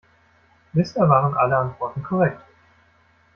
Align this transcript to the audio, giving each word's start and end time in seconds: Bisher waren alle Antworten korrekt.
Bisher 0.73 1.07
waren 1.07 1.37
alle 1.37 1.55
Antworten 1.57 2.01
korrekt. 2.01 2.41